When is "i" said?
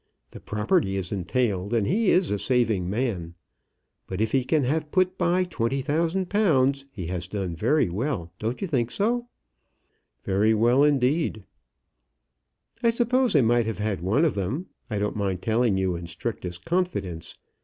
12.81-12.89, 13.35-13.41, 14.89-14.97